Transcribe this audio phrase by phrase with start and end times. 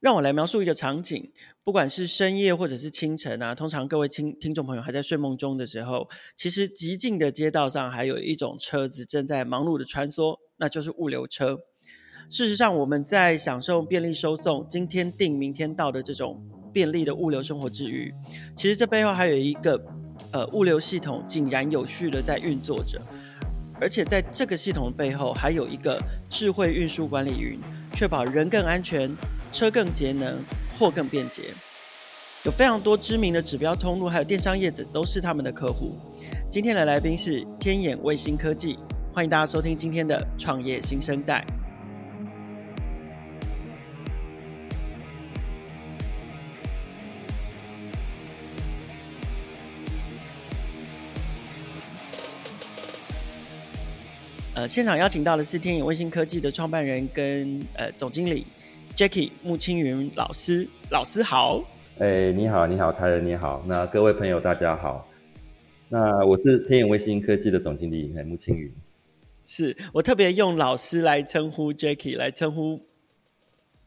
[0.00, 1.32] 让我来描述一个场景，
[1.64, 11.58] 不管是深夜或者是清晨啊，通常各位听听众朋友还在睡梦中的时候，其实极静的街道上还有一种车子正在忙碌的穿梭，那就是物流车。
[12.30, 16.40] 事实上，我们在享受便利收送、今天订明天到的这种
[16.72, 18.14] 便利的物流生活之余，
[18.54, 19.84] 其实这背后还有一个
[20.30, 23.02] 呃物流系统井然有序的在运作着，
[23.80, 25.98] 而且在这个系统背后还有一个
[26.30, 27.58] 智慧运输管理云，
[27.94, 29.10] 确保人更安全。
[29.50, 30.38] 车更节能，
[30.78, 31.42] 货更便捷，
[32.44, 35.98] 有非常多知名的指标通路，还有电商业者都是他们的客户。
[36.50, 38.78] 今天的来宾是天眼卫星科技，
[39.12, 41.44] 欢迎大家收听今天的创业新生代。
[54.54, 58.46] 呃，现场邀请到的是天眼卫星科技的创办人跟呃总经理。
[58.98, 61.62] Jacky 穆青云老师，老师好。
[62.00, 63.64] 哎、欸，你好，你好，台人你好。
[63.64, 65.08] 那各位朋友大家好。
[65.88, 68.68] 那我是天眼卫星科技的总经理，穆青云。
[69.46, 72.84] 是我特别用老师来称呼 Jacky，来称呼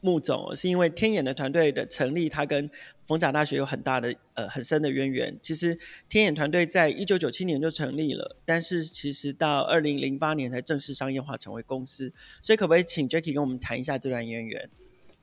[0.00, 2.70] 穆总，是因为天眼的团队的成立，它跟
[3.04, 5.38] 逢甲大学有很大的呃很深的渊源。
[5.42, 12.10] 其实天眼团队在一九九七年就成立了，但是其实到二零零八年才正式商业化成为公司。
[12.40, 14.70] 所以可不可以请 Jacky 跟我们谈一下这段渊源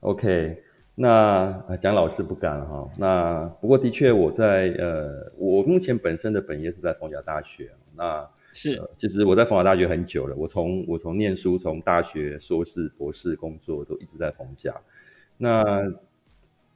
[0.02, 0.62] ？OK，
[0.96, 2.90] 那蒋老师不敢哈。
[2.98, 7.70] 那不过的确，我在呃，我目前本身的本业是在逢甲大学。
[7.96, 10.36] 那是，呃、其实我在逢甲大学很久了。
[10.36, 14.74] 我从我从念书，从大学、硕士、博士工作都一直在逢甲。
[15.38, 15.84] 那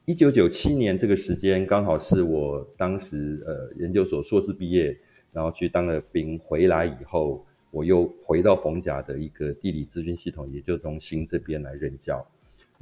[0.04, 4.96] 一九九七年这个时间，刚好是我当时呃研究所硕士毕业，
[5.32, 12.24] 然后去当了兵，回来以后，我又回到冯甲的一个地理资讯系统研究中心这边来任教。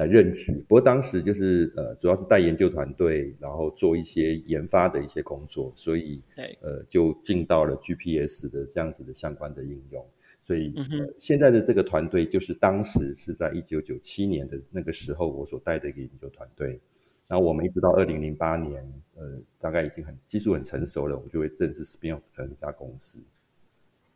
[0.02, 10.04] 来任职，不过当时就是呃，主要是带研究团队，然后做一些研发的一些工作，所以对呃，就进到了 GPS 的这样子的相关的应用。
[10.44, 10.84] 所以、呃、
[11.20, 16.80] 现在的这个团队就是当时是在一九九七年的那个时候我所带的一个研究团队。
[17.28, 18.82] 然后我们一直到二零零八年，
[19.14, 23.20] 呃，大概已经很技术很成熟了，我们就会正式 spin off 成一家公司。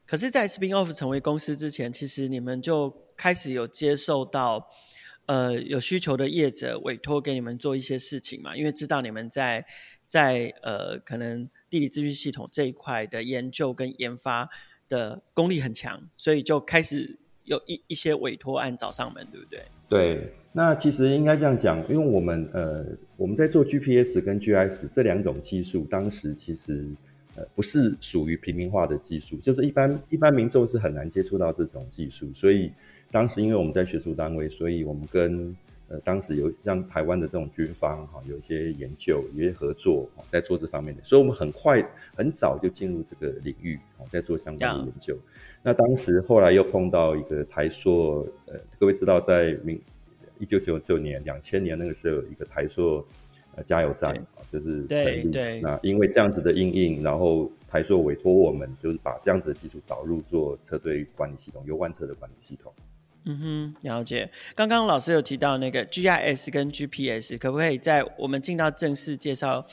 [0.04, 4.66] 可是，在 spin off 成为公司之前，其实你们就开始有接受到。
[5.26, 8.56] 呃，有需求的业者委托给你们做一些事情嘛？
[8.56, 9.66] 因为知道你们在
[10.06, 14.48] 在呃，可能地理资讯系统这一块的研究跟研发
[14.88, 19.62] 的功力很强，所以就开始有一一些委托案找上门，对不对？
[19.88, 22.86] 对，那其实应该这样讲，因为我们呃，
[23.16, 26.86] 我们在做 GPS 跟 GIS 这两种技术，当时其实
[27.34, 32.70] 呃不是属于平民化的技术，就是一般一般民众是很难接触到这种技术，所以。
[33.10, 35.54] 当时因为我们在学术单位，所以我们跟
[35.88, 41.82] 呃当时有像台湾的这种军方哈，有一些研究、有一些合作，在做这方面的，所以我们很快
[42.16, 43.78] 很早就进入这个领域，
[44.10, 45.16] 在做相关的研究。
[45.62, 49.80] 那当时后来又碰到一个台硕，呃，各位知道在明
[50.38, 53.04] 一九九九年、两千年那个时候，一个台硕
[53.54, 55.22] 呃加油站啊，就是成立。
[55.22, 55.60] 对对。
[55.60, 62.72] 那因为这样子的因应，然后台硕委托我们，就是把这样子的技术导入做车队管理系统、油罐车的管理系统。
[63.28, 64.30] 嗯哼，了解。
[64.54, 69.66] 刚刚老师有提到那个 GIS 跟 GPS，可不可以在我们进到正式介绍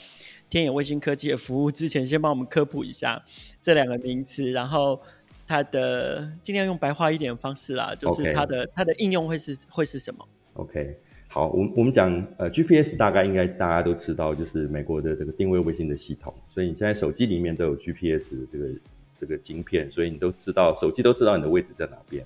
[0.49, 3.23] 天眼卫星科技的服务之前，先帮我们科普一下
[3.61, 4.99] 这两个名词，然后
[5.45, 10.97] 它的尽量用白话一点的方式啦，就是它的.它的应用会是会是什么？OK，
[11.27, 18.67] 好，我我们讲呃 GPS 大概应该大家都知道，就是美国的这个定位卫星的系统，所以你现在手机里面都有 GPS 的这个
[19.19, 22.25] 这个晶片，所以你都知道手机都知道你的位置在哪边。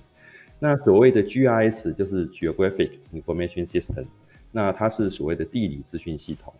[0.58, 4.06] 那所谓的 GIS 就是 Geographic Information System，
[4.50, 6.52] 那它是所谓的地理资讯系统。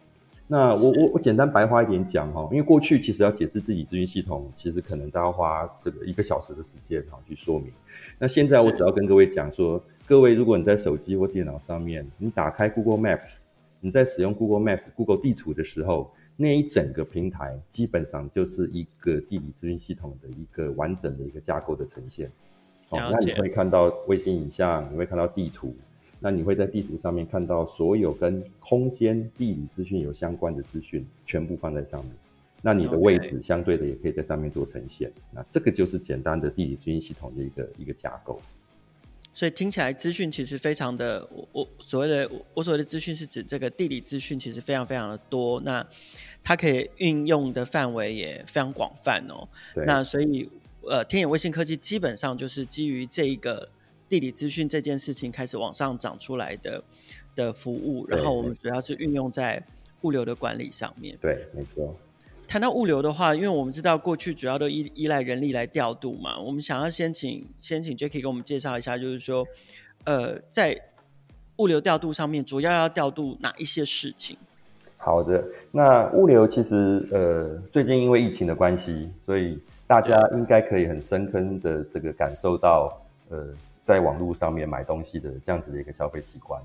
[0.46, 7.70] 那我我我简单白话一点讲哈，因为过去其实要解释地理资讯系统，其实可能都要花这个一个小时的时间哈去说明。
[8.18, 13.40] 那现在我只要跟各位讲说，各位如果你在手机或电脑上面，你打开 Google Maps，
[13.80, 22.30] 你在使用 Google Maps Google 地图的时候，那一整个平台基本上就是一个地理资讯系统的一个完整的一个架构的呈现。
[22.90, 25.76] 哦，那你会看到卫星影像，你会看到地图，
[26.18, 32.12] 那你会在地图上面看到所有跟空间地理资讯有相关的资讯，全部放在上面。
[32.62, 35.12] 那你的位置相对的也可以在上面做呈现。
[35.30, 38.40] 那这个就是简单的地理资讯系统的一个一个架构。
[39.34, 45.86] 所以听起来资讯其实非常的，我我所谓的我所谓的资讯是指这个地理资讯其实非常非常的多，那
[46.42, 49.46] 它可以运用的范围也非常广泛哦。
[49.84, 50.48] 那所以。
[50.88, 53.68] 呃，天眼卫星科技基本上就是基于这一个
[54.08, 56.82] 地理资讯这件事情开始往上涨出来的
[57.34, 59.62] 的服务，然后我们主要是运用在
[60.02, 61.16] 物流的管理上面。
[61.20, 61.94] 对，没错。
[62.46, 69.46] 谈到物流的话，因为我们知道过去主要都依依赖人力来调度嘛，我们想要先请先请 Jacky 给我们介绍一下，就是说，
[70.04, 70.80] 呃，在
[71.58, 74.38] 物流调度上面，主要要调度哪一些事情？
[74.96, 79.58] 好的，那物流其实呃，最近因为疫情的关系，所以
[79.88, 83.00] 大家应该可以很深刻的这个感受到，
[83.30, 83.48] 呃，
[83.86, 86.62] 在网络上面买东西的这样子的一个消费习惯。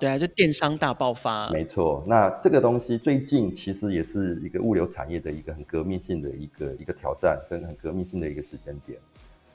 [0.00, 1.48] 对啊，就电商大爆发。
[1.50, 8.98] 没错，那这个东西最近其实也是一个物流产业的一个很革命性的一个一个挑战，跟很革命性的一个时间点。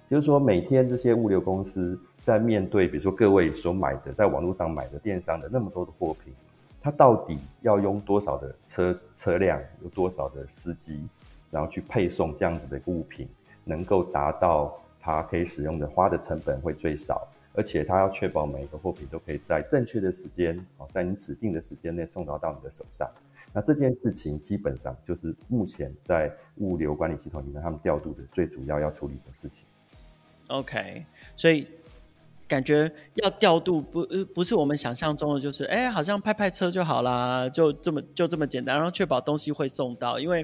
[0.10, 6.34] 就是说，每天这些物流公司在面对，比如说各位所买的，在网络上买的电商的那么多的货品，
[6.82, 11.06] 它到底要用多少的车车辆，有多少的司机，
[11.54, 13.30] 然后去配送这样子的物品，
[13.64, 17.28] 能够达到它可以使用的花的成本会最少。
[17.56, 23.08] 而且它要确保每一个货品都可以在正确的时间，哦，在你指定的时间内送达到你的手上。
[23.54, 29.68] 那这件事情基本上就是目前在物流管理系统里面，他们调度的最主要要处理的事情。
[30.48, 31.68] OK，所以
[32.48, 34.04] 感觉要调度不
[34.34, 40.20] 不是我们想象中的，就是哎，好像派派车就好啦，就这么就这么简单，然后确保东西会送到。
[40.20, 40.44] 因为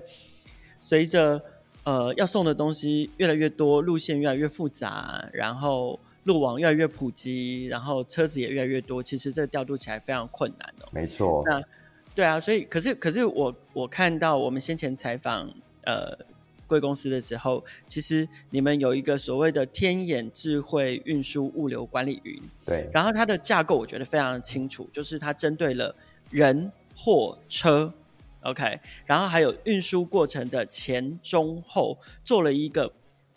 [0.81, 1.41] 随着
[1.83, 5.99] 呃要送的东西越来越多，路线越来越复杂，然后。
[6.25, 10.89] 路网越来越普及，然后车子也越来越多，其实这调度起来非常困难哦。
[10.91, 11.41] 没错。
[11.47, 11.63] 那
[12.13, 15.51] 对啊，所以可是可是我我看到我们先前采访
[15.85, 16.15] 呃
[16.67, 22.39] 贵公司的时候，其实你们有一个所谓的天眼智慧运输物流管理云。
[22.65, 22.87] 对。
[22.93, 25.95] 然后它的架构我觉得非常清楚，就是它针对了
[26.29, 27.91] 人、货、车
[28.41, 32.91] ，OK，然后还有运输过程的前、中、后，做了一个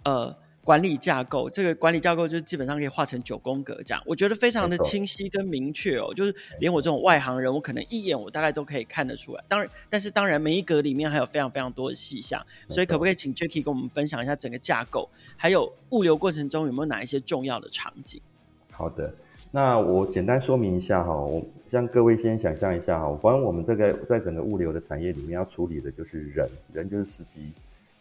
[0.05, 0.37] 呃。
[0.65, 9.43] 管理架构，这个管理架构就基本上可以画成九宫格这样，我觉得非常的清晰跟明确哦，就是连我这种外行人，我可能一眼我大概都可以看得出来。
[9.49, 18.23] 当然，但是当然每一格里面还有非常非常多的细项，所以可不可以请 Jacky 跟我们分享一下整个架构，还有物流过程中有没有哪一些重要的场景？
[18.71, 19.13] 好的，
[19.55, 21.41] 那我简单说明一下哈，我
[21.71, 27.53] 让各位先想象一下哈，反正我们这个在整个物流的产业里面要处理的就是人，人就是司机。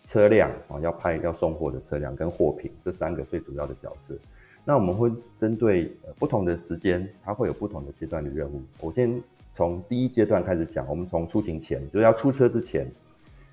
[0.03, 4.15] 车辆啊，要派要送货的车辆跟货品这三个最主要的角色。
[4.65, 8.63] 那我们会针对不同的时间，它会有不同的阶段的任务。
[8.80, 9.21] 我先
[9.51, 12.89] 从第一阶段开始讲，我们从出勤前，就是要出车之前。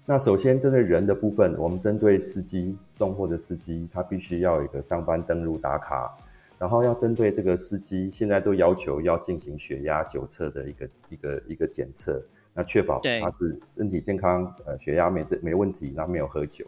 [0.07, 6.11] 那首先针对人的部分，我们针对司机送货的司机，他必须要有一个上班登录打卡，
[6.59, 12.21] 然后要针对这个司机，现在都要求要进行血压、酒测的一个一个一个检测。
[12.53, 16.67] 那确保他是身体健康，呃，血压没没问题，然后没有喝酒。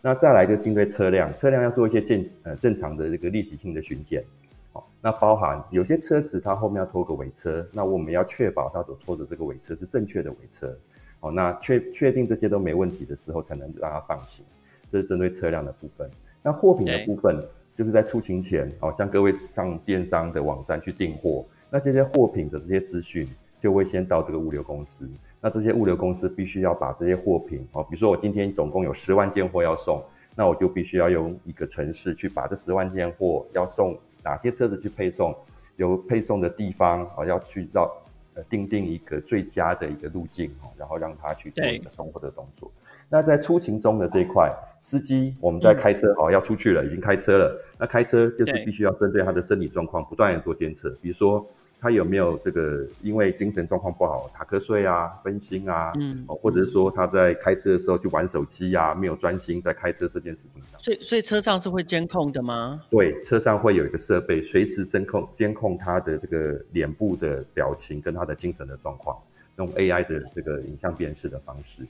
[0.00, 4.24] 那再来就针对车辆，车辆要做一些正呃正常的这个例行性的巡检。
[4.72, 10.72] 好，那包含有些车子它后面要拖个尾车，那我们要确保它所拖的这个尾车是正确的尾车。
[11.18, 14.44] 好，那确确定这些都没问题的时候，才能让它放行。
[14.90, 16.08] 这是针对车辆的部分。
[16.42, 17.44] 那货品的部分，
[17.76, 23.28] 就是在出勤前，哦像各位上电商的网站去订货，那这些货品的这些资讯
[23.60, 25.08] 就会先到这个物流公司。
[25.40, 30.00] 那这些物流公司必须要把这些货品哦，比如说我今天总共有十万件货要送，
[30.36, 35.34] 那我就必须要用一个城市去把这十万件货要送哪些车子去配送，
[35.76, 37.92] 由配送的地方哦要去到
[38.34, 42.70] 呃定定一个最佳的一个路径哦，然后让他去做一个送货的动作。
[43.12, 44.50] 那在出勤中的这一块，
[44.80, 51.46] 司机我们在开车哦要出去了，已经开车了，那开车就是必须要针对他的生理状况不断的做监测，比如说。
[51.84, 60.78] 他有没有这个因为精神状况不好打瞌睡啊、分心啊，嗯，或者是说他在开车的时候去玩手机啊，没有专心在开车这件事情上。
[60.78, 62.80] 所以，所以车上是会监控的吗？
[62.88, 69.18] 对，车上会有一个设备，随时监控监控他的这个脸部的表情跟他的精神的状况，
[69.56, 71.82] 用 AI 的这个影像辨识的方式。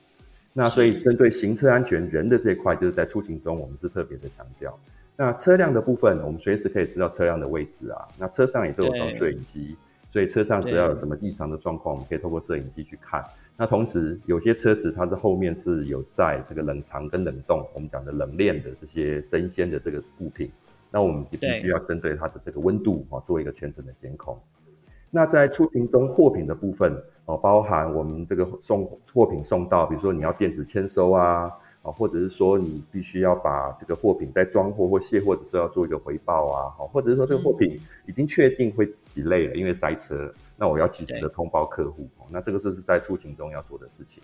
[0.52, 4.78] 那所以针对行车安全人的这一块，就是在出行中我们是特别的强调。
[5.16, 8.06] 那车辆的部分，我们随时可以知道车辆的位置啊。
[8.18, 9.76] 那车上也都有装摄影机，
[10.10, 13.24] 所以车上只要有什么异常的状况，我们可以透过摄影机去看。
[13.56, 20.50] 那同时，有些车子它是后面是有在这个冷藏跟冷冻，我们讲的冷链的这些生鲜的这个物品，
[20.90, 24.38] 那我们就必须要针对它的这个温度啊做一个全程的监控。
[25.10, 26.96] 那在出行中货品的部分
[27.32, 31.50] 哦，包含我们这个送货品送到，比如说你要电子签收啊。
[31.82, 38.86] 啊，或者是说你必须要把这个货品在装货或卸货的时候要做一个回报啊，好，或者是说这个货品已经确定会
[39.16, 44.22] delay 了，因为塞车，那我要及时的通报客户，那这个是在出勤中要做的事情。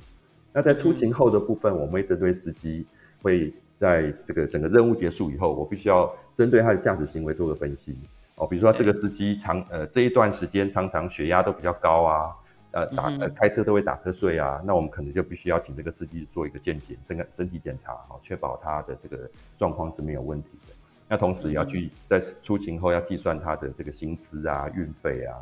[0.52, 2.86] 那在出勤后的部分，我们会针对司机，
[3.22, 7.98] 会在这个整个任务结束以后，我必须要针对他的驾驶行为做个分析，
[8.36, 12.30] 哦，比如说这个司机长呃这一段时间常常血压都比较高啊，
[12.72, 20.74] 呃打呃开车都会打瞌睡啊，那我们可能就必须要请这个司机做一个健检，整个身体检查，好，确保他的这个状况是没有问题的。
[21.08, 25.36] 那同时也要去在出勤后要计算他的这个薪资啊、运费啊。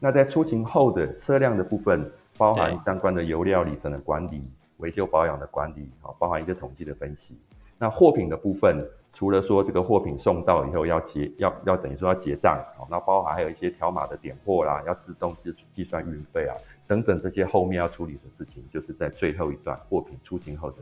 [0.00, 4.42] 那在出勤后的车辆的部分，包含相关的油料里程的管理、
[4.78, 7.38] 维修保养的管理，好，包含一个统计的分析。
[7.78, 8.86] 那货品的部分。
[9.18, 16.52] 除了说这个货品送到以后要结要要等于说要结账，哦，那包含还有一些条码的点货啦，要自动计计算运费啊
[16.86, 20.76] 等等这些后面要处理的事情，就是在最后一段货品出勤后的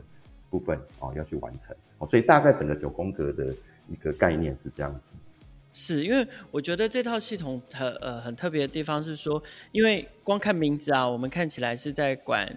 [0.49, 3.55] 部分哦要去完成哦，所以大概整个九宫格的
[3.87, 5.13] 一个概念是这样子。
[5.71, 12.53] 是因为我觉得这套系统很呃很特别的地方是说，因为光看名字啊，我们看起来是在管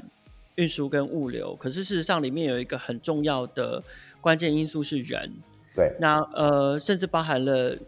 [0.56, 3.80] 运输跟物流，可是事实上里面有一个很重要的
[4.20, 5.32] 关键因素是人。
[5.78, 7.78] 对，那呃，甚至包含了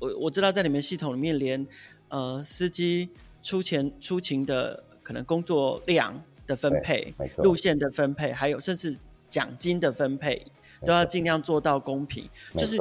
[0.00, 1.64] 我我知道在里面系统里面连
[2.08, 3.08] 呃司机
[3.44, 8.96] 出钱出勤的可能工作量的分配、路线的分配，还有甚至
[9.28, 10.44] 奖金的分配，
[10.84, 12.28] 都要尽量做到公平。
[12.56, 12.76] 就是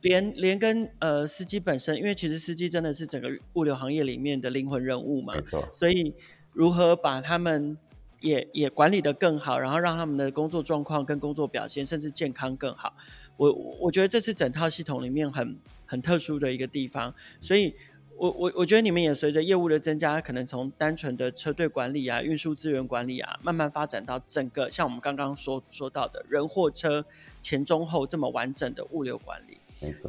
[0.00, 5.34] 连连跟呃司机本身，因为其实司机真的是整个物流行业里面的灵魂人物嘛，
[5.74, 6.14] 所以
[6.54, 7.76] 如何把他们
[8.20, 12.94] 也也管理的更好，然后让他们的工作状况跟工作表现，甚至健康更好。
[13.38, 17.74] 我我觉得这是整套系统里面很很特殊的一个地方，所以
[18.16, 27.04] 我我我觉得你们也随着业务的增加，可能从单纯的车队管理啊、运输资源管理啊，慢慢发展到整个像我们刚刚说说到的人、货、车
[27.40, 29.56] 前、中、后这么完整的物流管理。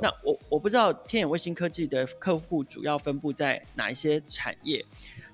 [0.02, 4.84] 那我我不知道天眼卫星科技的客户主要分布在哪一些产业，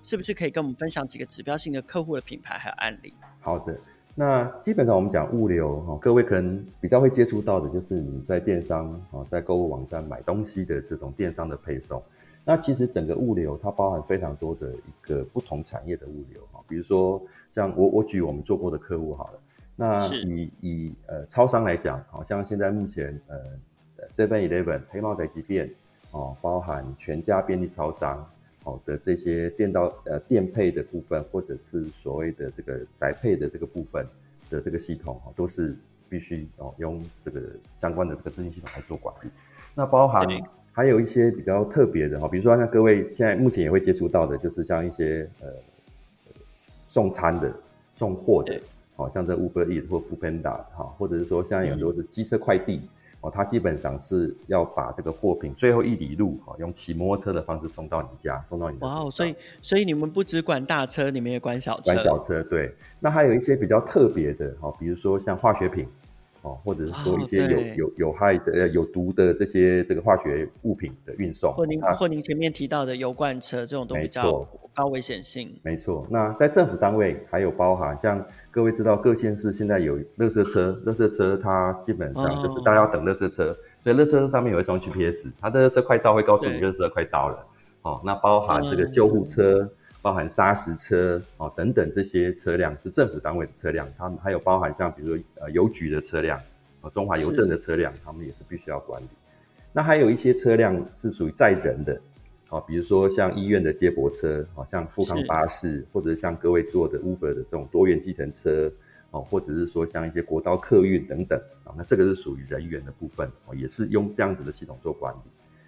[0.03, 3.13] 是不是可以跟我们分享几个指标性的客户的品牌还有案例？
[3.39, 3.79] 好的。
[4.17, 12.01] 那基本上我们讲物流哈，各位可能比较会接触到的就是你在电商啊，在购物网站买东西的这种电商的配送。
[12.45, 19.39] 那其实整个物流它包含非常多的一个不同产业的物流哈，比如说像我我举我们做过的客户好了，
[19.75, 23.37] 那以以呃超商来讲，好像现在目前呃
[24.09, 25.69] Seven Eleven 黑猫宅急便
[26.11, 28.25] 哦，包含全家便利超商。
[28.65, 34.03] 好的这些电到呃电配的部分，或者是所谓的这个宅配的这个部分
[34.49, 35.77] 的这个系统哈，都是
[36.09, 37.41] 必须哦用这个
[37.77, 39.29] 相关的这个资讯系统来做管理。
[39.75, 40.27] 那包含
[40.71, 45.47] 还有一些比较特别的哈，比如说像各位现在目前也会接触到的，就是像一些呃
[46.87, 47.53] 送餐的、
[47.93, 48.59] 送货的，
[48.95, 52.81] 好像这 Uber Eats 或 Foodpanda 哈，或者是说像有很多的机车快递。
[53.25, 58.85] 哦，它基本上是要把这个货品最后一里路，哈，用骑摩托车的方式送到你家，送到你的。
[58.85, 61.91] 哇哦，所以所以你们不只管大车，你们也管小车。
[61.91, 62.71] 管小车，对。
[62.99, 65.87] 那还有一些比较特别的，哈，比如说像化学品，
[66.45, 71.51] 哦，或者是说一些有、哦、有有害的、呃有毒的这些这个化学物品的运送。
[71.53, 75.53] 或您或您前面提到的油罐车，这种都比较高危险性。
[75.63, 76.05] 没错。
[76.09, 78.23] 那在政府单位还有包含像。
[78.55, 83.57] 各位知道各县市现在有垃圾车，垃圾车它基本上就是大家要等垃圾车，oh.
[83.83, 87.45] 所以垃圾车上面有一种 GPS，它的垃圾快到会告诉你垃圾车快到了。
[87.81, 89.69] 哦，那包含这个救护车，oh.
[90.05, 96.39] 包含砂石车，哦等等这些车辆是政府单位的车辆，他们还有包含像比如说呃邮局的车辆，
[96.81, 99.07] 哦中华邮政的车辆，他们也是必须要管理。
[99.73, 101.99] 那还有一些车辆是属于载人的。
[102.45, 108.71] 好，比如说像医院的接驳车，好像富康巴士，或者是像各位坐的 Uber 的这种多元计程车，
[109.09, 115.17] 哦，或者是说像一些国道客运等等，啊，那这个是属于人员的部分，哦，也是用这样子的系统做管理。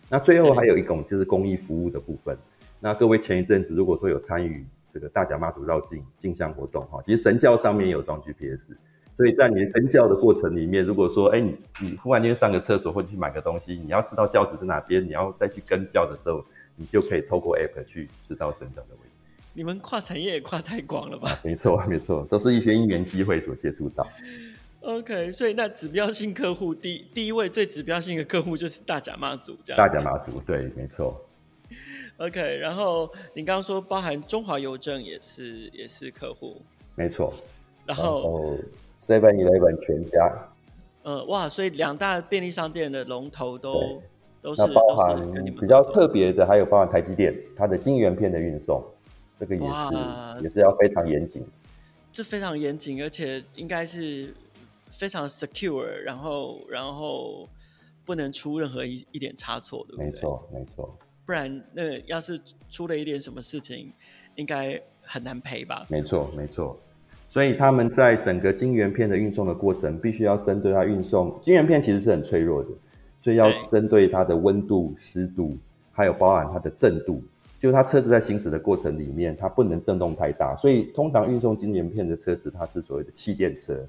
[0.08, 2.38] 那最后还有一种就是公益服务的部分。
[2.80, 8.74] 那各位前一阵子如果说有参与这个大甲妈祖绕境进香活动，哈，其实神教上面有装 GPS，
[9.16, 16.44] 所以在你跟教的过程里面，如果说哎你你忽然间上个厕所或者去买个东西，你要知道教子在哪边，你要再去跟教的时候。
[16.80, 19.40] 你就可以透过 App 去知道神教的位置。
[19.54, 21.32] 你们跨产业也跨太广了吧？
[21.32, 24.08] 啊、没错，没错，都是一些因缘机会所接触到。
[24.82, 29.78] OK，所以那指标性客户第第一位最指标性的客户就是大甲妈祖，这样。
[29.80, 31.20] 大甲妈祖，对，没错。
[32.18, 36.62] OK，然后你刚刚说包含中华邮政也是也是客户，
[36.96, 37.34] 没错。
[37.86, 38.58] 然后
[38.98, 40.50] Seven Eleven 全家，
[41.04, 44.02] 呃，哇，所以两大便利商店的龙头都。
[44.40, 48.82] 都是包含比较特别的，还有包含台积电，它的晶圆片的运送，
[49.38, 51.46] 这个也是也是要非常严谨。
[52.14, 54.34] 这非常严谨，而且应该是
[54.92, 57.50] 非常 secure，然后然后
[58.06, 60.06] 不能出任何一一点差错，对不对？
[60.06, 60.98] 没错，没错。
[61.28, 62.40] 不然那要是
[62.72, 63.92] 出了一点什么事情，
[64.36, 65.86] 应该很难赔吧？
[65.90, 66.80] 没错，没错。
[67.30, 72.70] 所以他们在整个晶圆片的运送的过程，必须要针对它运送晶圆片，其实是很脆弱的。
[73.22, 75.58] 所以要针对它的温度、湿度，
[75.92, 77.22] 还有包含它的震度，
[77.60, 83.86] 就是它车子在行驶的过程里面，它不能震动太大，所以通常运送晶圆片的车子，它是所谓的气垫车，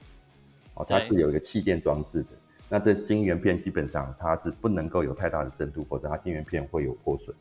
[0.75, 2.29] 哦，它是有一个气垫装置的。
[2.69, 7.35] 那这晶圆片基本上它是不能够有太大的震度，否则它晶圆片会有破损。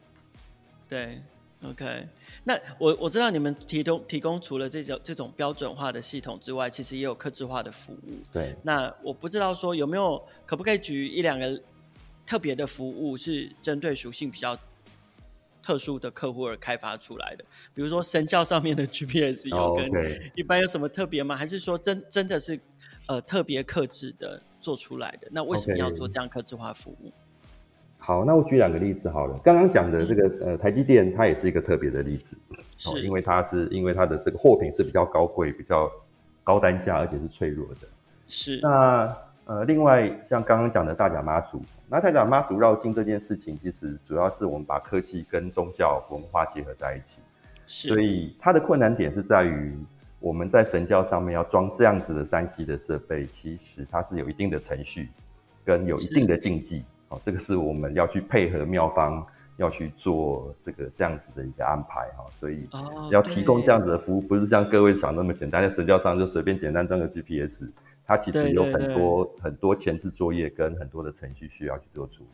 [0.87, 1.21] 对
[1.63, 2.07] ，OK。
[2.45, 8.13] 那我我知道你们提供提供除了这种这种标准化的系统之外，其实也有客制化的服务。
[8.31, 8.55] 对。
[8.63, 11.61] 那我不知道说有没有可不可以举一两个
[12.25, 14.57] 特别的服务是针对属性比较
[15.61, 17.43] 特殊的客户而开发出来的？
[17.73, 19.91] 比如说神教上面的 GPS 有跟
[20.35, 21.35] 一般有什么特别吗？
[21.35, 22.57] 还是说真真的是
[23.07, 24.41] 呃特别克制的？
[24.59, 27.11] 做出来的，那为什么要做这样客制化服务？Okay.
[27.99, 29.37] 好，那我举两个例子好了。
[29.43, 32.37] 刚刚讲的这个呃台积电，它也是一个特别的例子，
[32.77, 35.91] 是、哦，因为它是因为它的这个货品是比较高贵、比较
[36.43, 37.87] 高单价，而且是脆弱的。
[38.27, 38.59] 是。
[38.61, 47.19] 那呃，另外像刚刚讲的大甲妈祖，那大甲妈祖绕境这件事情，其实主要是我们把科技跟宗教文化结合在一起，
[47.65, 47.87] 是。
[47.87, 49.77] 所以它的困难点是在于。
[50.19, 55.09] 我们在神教上面要装这样子的三 C 的设备，其实它是有一定的程序，
[55.63, 56.83] 跟有一定的禁忌。
[57.07, 59.25] 好，这个是我们要去配合妙方
[59.57, 62.25] 要去做这个这样子的一个安排哈。
[62.39, 62.67] 所以
[63.11, 67.65] 要提供这样子的服务，不是像各位想那么简单，在神教上就随便简单装个 GPS，
[68.05, 72.29] 它其实有很多很多前置作业跟很多的程序需要去做处理。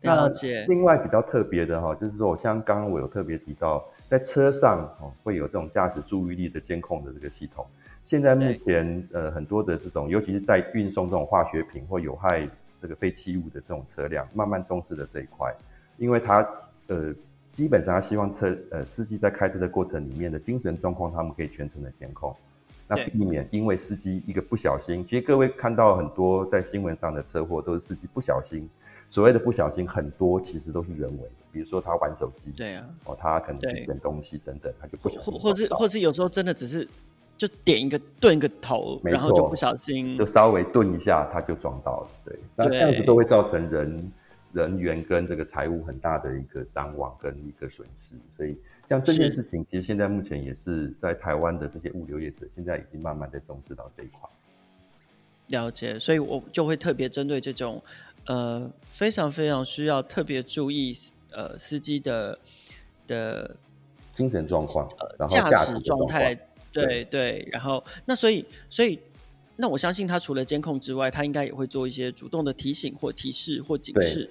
[0.00, 0.28] 那
[0.68, 7.66] 另外比较特别的哈，就是说，我像刚刚我有特别提到，在车上哦会有这种驾驶注意力的监控的这个系统。
[8.04, 12.48] 现在目前呃很多的这种，尤其是在运送这种化学品或有害
[12.80, 15.50] 这个废弃物的这种车辆，慢慢重视的这一块，
[15.96, 16.46] 因为它
[16.88, 17.14] 呃
[17.50, 22.36] 基本上希望车呃司机在开车的过程里面的精神状况，他们可以全程的监控，
[22.86, 28.68] 那避免因为司机一个不小心，其实各位看到很多在新闻上的车祸都是司机不小心。
[29.14, 36.84] 所谓的不小心，很多其实都是人为的，比如说他玩手机，对啊，哦，他可能去点东西等等，他就不小心，或或是或是有时候真的只是
[37.38, 44.12] 就点一个顿一个头，然后就不小心，就稍微顿一下，他就撞到了，对，那这样子都会造成人
[44.52, 54.28] 人员跟这个财物很大的一个伤亡跟一个损失，所以像这件事情，其实现在目前也是在台湾的这些物流业者，现在已经慢慢的重视到这一块。
[55.50, 57.80] 了解，所以我就会特别针对这种。
[58.26, 60.96] 呃，非常非常需要特别注意，
[61.30, 62.38] 呃，司机的
[63.06, 63.54] 的
[64.14, 66.34] 精神状况，呃，驾驶状态，
[66.72, 67.48] 对对，对。
[67.52, 68.98] 然后，那所以，所以，
[69.56, 74.30] 那我相信他除了监控之外，他应该也会做一些主动的提醒或提示或警示。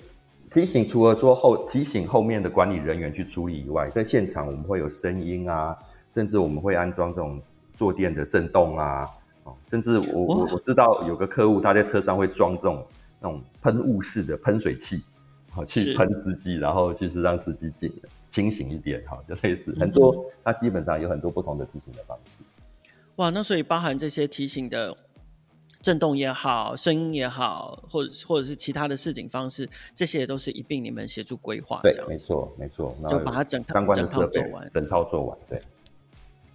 [0.49, 5.77] 提醒除了说后提醒后面的管理人员去注意以外，在现场我们会有声音啊，
[6.12, 7.39] 甚至我们会安装这种
[7.75, 9.08] 坐垫的震动啊，
[9.43, 12.84] 哦，甚至我我我知道有个客户他在车上会装这种。
[13.23, 15.01] 那种喷雾式的喷水器，
[15.49, 17.93] 好去喷司机，然后就是让司机醒
[18.29, 22.43] 清醒一点，哈，就类似很多，它基本上有很多不同的提醒的方式。
[23.15, 24.97] 哇，那所以包含这些提醒的
[25.81, 31.79] 震动也好，声音也好，或者或者是其他的示警方式，这些也都是一并你们协助规划。
[31.81, 35.62] 对，没错，没错，就把它整套整套做完，整套做完，对。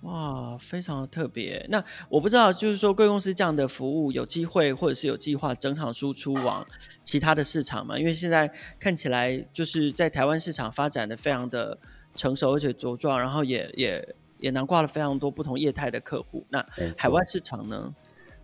[0.02, 1.66] 哇，非常的特别。
[1.68, 6.64] 那我不知道，就是说贵公司这样的服务有机会或者是有计划整场输出往
[7.02, 7.98] 其他的市场吗？
[7.98, 11.76] 因为现在看起来就是在台湾市场发展的非常的
[12.14, 16.46] 成熟而且茁壮，然后也也也囊括了非常多不同业态的客户。
[16.48, 16.64] 那
[16.96, 17.92] 海外市场呢？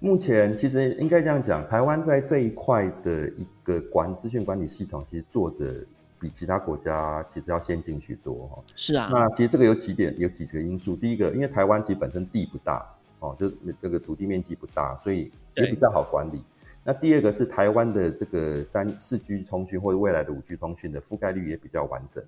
[0.00, 5.86] 目前其实应该这样讲，台湾在这一块的一个管资讯管理系统，其实做的。
[6.24, 9.10] 比其他国家其实要先进许多哈，是啊。
[9.12, 10.96] 那其实这个有几点，有几个因素。
[10.96, 12.82] 第一个，因为台湾其实本身地不大
[13.18, 16.42] 哦，就这个土地面积不大，所以也比较好管理。
[16.82, 22.24] 那第二个是台湾的这个三四 G 通讯或者未来的五 G 通讯的覆盖率也比较完整，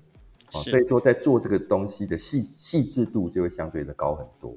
[0.53, 4.55] 哦，所以说在做这个东西的细细致度就会相对的高很多。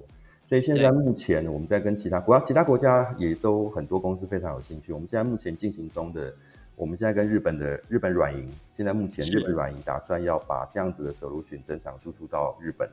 [0.49, 4.91] 所以现在目前我们在跟其他国家，其他国家也都很多公司非常有兴趣。
[4.91, 6.33] 我们现在目前进行中的。
[6.79, 12.89] 我们现在跟日本的日本软银，现在目前日本软银打算要把这样子的 solution 正常输出到日本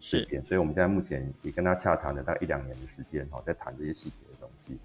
[0.00, 4.76] 这边，所以我们现在目前也跟他洽谈了大概一两年的时间，哈，在谈这些细节的东西。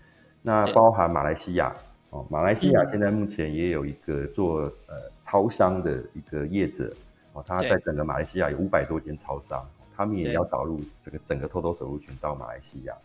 [0.44, 1.76] 那包含马来西亚，
[2.12, 6.94] 哦，马来西亚现在目前也有一个做呃超商的一个业者，
[7.34, 12.96] 哦，他在整个马来西亚有五百多间超商，他们也要导入这个整个 total solution 到马来西亚。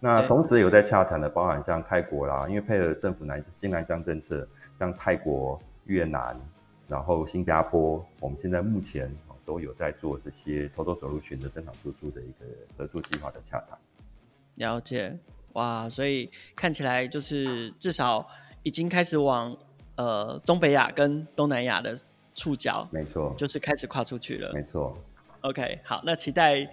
[0.00, 4.46] 那同时有在洽谈的，包含像泰国啦，因为配合政府南新南向政策。
[4.80, 6.40] 像泰国、越南，
[6.86, 9.12] 然后新加坡，我们现在目前
[9.44, 13.76] 都有在做这些 Total Solution 的正常输出的一个合作计划的洽谈。
[14.54, 15.18] 了解，
[15.54, 18.24] 哇，所以看起来就是至少
[18.62, 19.56] 已经开始往
[19.96, 21.98] 呃东北亚跟东南亚的
[22.36, 24.52] 触角，没错，就是开始跨出去了。
[24.52, 24.96] 没错。
[25.40, 26.68] OK，好，那期待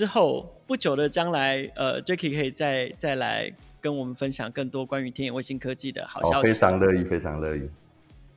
[0.00, 6.48] 之后不久的将来，呃，Jacky 可以再再来跟我们分享更多关于天眼卫星科技的好消息。
[6.48, 7.68] 哦，非常乐意，非常乐意。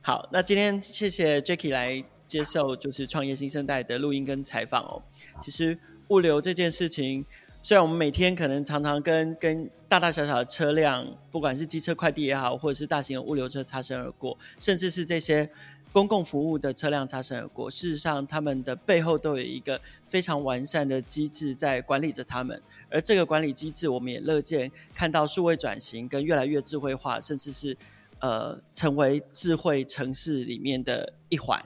[0.02, 5.02] 好，那今天谢谢 Jacky 来接受就是创业新生代的录音跟采访哦。
[5.40, 7.24] 其实物流这件事情，
[7.62, 15.48] 虽然我们每天可能常常跟跟大大小小的车辆，不管是机车、快递也好，或者是大型的物流车擦身而过，甚至是这些。
[15.94, 22.60] 公共服务的车辆擦身而过，事实上，他们的背后都有一个非常完善的机制在管理着他们。
[22.90, 27.76] 而这个管理机制，我们也乐见看到数位转型跟越来越智慧化，甚至是
[28.18, 31.64] 呃成为智慧城市里面的一环。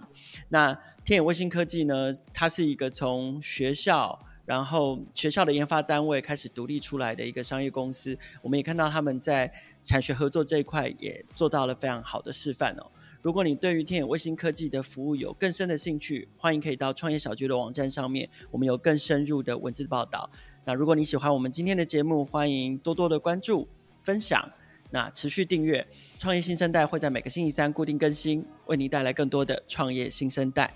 [0.50, 0.74] 那
[1.06, 8.14] 天眼卫星科技呢，它是一个从学校，然后学校的研发单位开始独立出来的一个商业公司。
[8.42, 9.50] 我们也看到他们在
[9.82, 12.86] 产学合作这一块也做到了非常好的示范哦。
[13.20, 20.30] 如果你对于天眼卫星科技的服务有更深的兴趣，欢迎可以到创业小聚的网站上面，我们有更深入的文字报道。
[20.64, 23.66] 那如果你喜欢我们今天的节目，欢迎多多的关注、
[24.02, 24.48] 分享，
[24.90, 25.86] 那持续订阅。
[26.18, 30.72] 创业新生代会在每个星期三固定更新，为您带来更多的创业新生代。